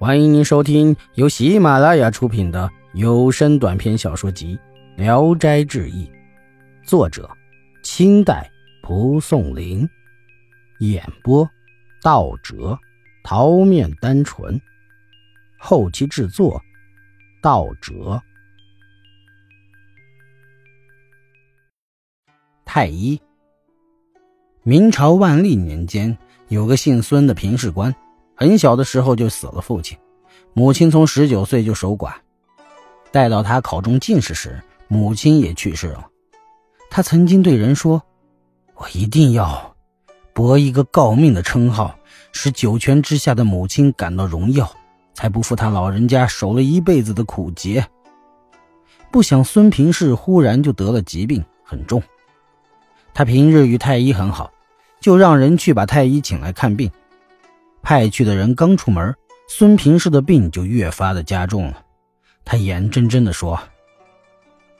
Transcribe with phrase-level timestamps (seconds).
[0.00, 4.56] 欢迎您收听由喜马拉雅出品的有声短篇小说集
[4.96, 6.06] 《聊斋志异》，
[6.84, 7.28] 作者：
[7.82, 8.48] 清代
[8.80, 9.88] 蒲松龄，
[10.78, 11.50] 演播：
[12.00, 12.78] 道哲、
[13.24, 14.60] 桃面单纯，
[15.58, 16.62] 后期制作：
[17.42, 18.22] 道哲。
[22.64, 23.20] 太医。
[24.62, 27.92] 明朝万历年间，有个姓孙的平事官。
[28.40, 29.98] 很小的时候就死了父亲，
[30.54, 32.12] 母亲从十九岁就守寡，
[33.10, 36.06] 待到他考中进士时，母亲也去世了。
[36.88, 38.00] 他曾经对人说
[38.78, 39.74] ：“我一定要
[40.32, 41.98] 博一个诰命的称号，
[42.30, 44.70] 使九泉之下的母亲感到荣耀，
[45.14, 47.84] 才不负他老人家守了一辈子的苦节。”
[49.10, 52.00] 不想孙平氏忽然就得了疾病，很重。
[53.12, 54.52] 他平日与太医很好，
[55.00, 56.88] 就让人去把太医请来看病。
[57.88, 59.16] 派去的人刚出门，
[59.48, 61.82] 孙平氏的病就越发的加重了。
[62.44, 63.58] 他眼睁睁地说：“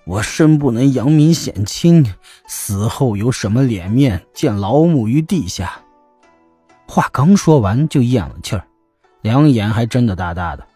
[0.04, 2.12] 我生不能扬名显亲，
[2.46, 5.80] 死后有什么脸面见老母于地下？”
[6.86, 8.66] 话刚说完，就咽了气儿，
[9.22, 10.66] 两眼还睁得大大的。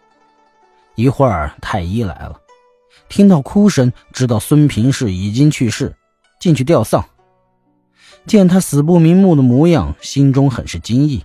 [0.94, 2.40] 一会儿，太医来了，
[3.10, 5.94] 听到哭声，知道孙平氏已经去世，
[6.40, 7.04] 进去吊丧。
[8.24, 11.22] 见他死不瞑目的模样，心中很是惊异。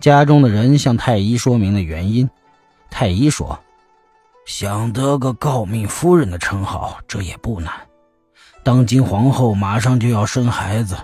[0.00, 2.28] 家中的人向太医说明了原因，
[2.90, 3.60] 太医说
[4.46, 7.72] ：“想得个诰命夫人的称号，这也不难。
[8.62, 10.96] 当今皇后马上就要生孩子，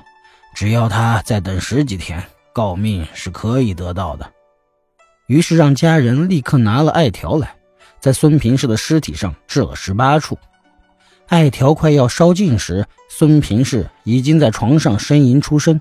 [0.55, 2.23] 只要她再等十几天，
[2.55, 4.33] 诰命是可以得到的。”
[5.29, 7.55] 于是让家人立刻拿了艾条来，
[8.01, 10.39] 在孙平氏的尸体上治了十八处。
[11.27, 15.79] 艾条快要烧尽时，孙平氏已经在床上呻吟出声。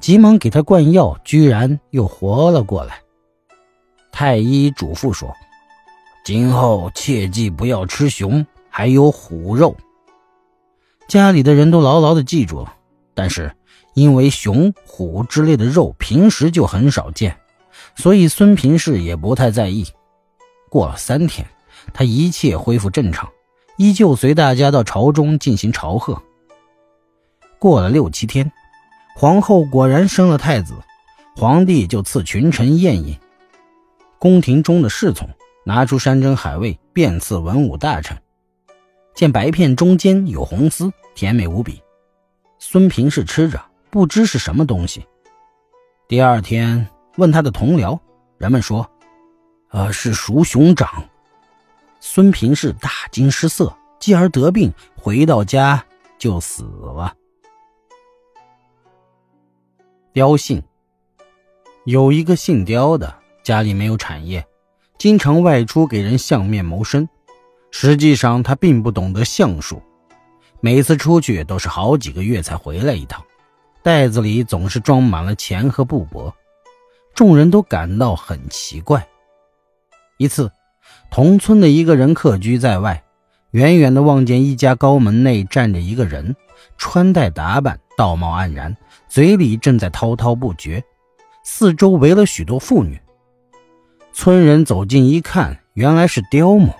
[0.00, 3.00] 急忙给他灌药，居然又活了过来。
[4.12, 5.34] 太医嘱咐说
[6.24, 9.76] ：“今后切记不要吃熊，还有虎肉。”
[11.08, 12.74] 家里的人都牢牢的记住了。
[13.14, 13.50] 但是
[13.94, 17.38] 因为熊、虎之类的肉平时就很少见，
[17.94, 19.86] 所以孙平氏也不太在意。
[20.68, 21.46] 过了三天，
[21.94, 23.30] 他一切恢复正常，
[23.78, 26.20] 依旧随大家到朝中进行朝贺。
[27.58, 28.52] 过了六七天。
[29.18, 30.74] 皇后果然生了太子，
[31.34, 33.18] 皇帝就赐群臣宴饮。
[34.18, 35.26] 宫廷中的侍从
[35.64, 38.14] 拿出山珍海味，遍赐文武大臣。
[39.14, 41.82] 见白片中间有红丝，甜美无比。
[42.58, 45.06] 孙平氏吃着，不知是什么东西。
[46.06, 47.98] 第二天问他的同僚，
[48.36, 48.86] 人们说
[49.72, 51.02] ：“呃，是熟熊掌。”
[52.00, 55.82] 孙平氏大惊失色，继而得病，回到家
[56.18, 57.16] 就死了。
[60.16, 60.62] 雕姓
[61.84, 64.46] 有一个姓刁的，家里没有产业，
[64.96, 67.06] 经常外出给人相面谋生。
[67.70, 69.82] 实际上他并不懂得相术，
[70.60, 73.22] 每次出去都是好几个月才回来一趟，
[73.82, 76.32] 袋子里总是装满了钱和布帛。
[77.14, 79.06] 众人都感到很奇怪。
[80.16, 80.50] 一次，
[81.10, 83.04] 同村的一个人客居在外，
[83.50, 86.34] 远远的望见一家高门内站着一个人，
[86.78, 88.76] 穿戴打扮道貌岸然。
[89.08, 90.82] 嘴里正在滔滔不绝，
[91.42, 93.00] 四周围了许多妇女。
[94.12, 96.74] 村人走近一看，原来是刁某，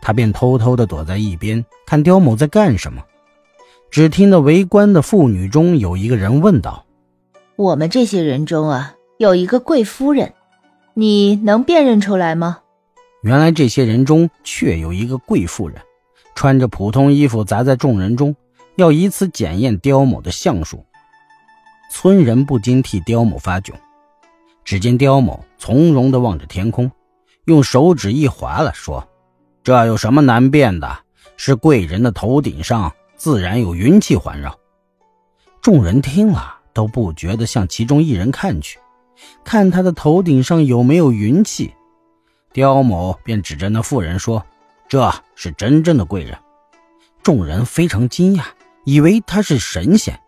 [0.00, 3.02] 他便偷偷地躲在一边，看刁某在干什么。
[3.90, 6.86] 只听得围观的妇女中有一个人问道
[7.56, 10.32] ：“我们这些人中啊，有一个贵夫人，
[10.94, 12.60] 你能辨认出来吗？”
[13.22, 15.80] 原来这些人中确有一个贵妇人，
[16.34, 18.34] 穿着普通衣服，砸在众人中，
[18.76, 20.84] 要以此检验刁某的相术。
[21.90, 23.72] 村人不禁替刁某发窘。
[24.64, 26.90] 只见刁某从容地望着天空，
[27.46, 29.06] 用手指一划了，说
[29.64, 31.00] ：“这有什么难辨的？
[31.36, 34.56] 是贵人的头顶上自然有云气环绕。”
[35.60, 38.78] 众人听了都不觉得向其中一人看去，
[39.44, 41.74] 看他的头顶上有没有云气。
[42.52, 44.44] 刁某便指着那妇人说
[44.88, 46.38] ：“这是真正的贵人。”
[47.22, 48.44] 众人非常惊讶，
[48.84, 50.18] 以为他是神仙。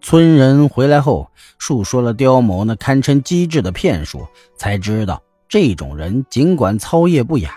[0.00, 7.54] 村人回来后，述说了刁某那堪称机智的骗术，才知道这种人尽管操业不雅，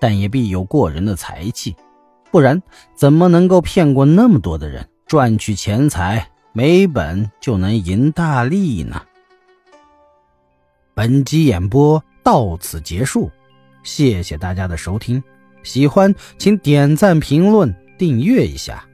[0.00, 1.74] 但也必有过人的才气，
[2.30, 2.62] 不然
[2.94, 9.02] 怎么能够骗过那么多的人，赚取钱财，没本就能赢大利呢？
[10.94, 13.28] 本集演播到此结束，
[13.82, 15.20] 谢谢大家的收听，
[15.64, 18.84] 喜欢请点赞、评论、订阅一下。